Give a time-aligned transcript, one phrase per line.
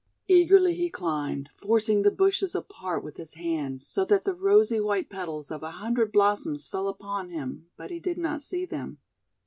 [0.27, 5.11] Eagerly he climbed, forcing the bushes apart with his hands, so that the rosy white
[5.11, 8.97] petals of a hundred blossoms fell upon him, but he did not see them.